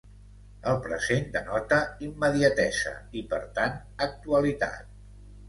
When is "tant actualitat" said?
3.61-4.91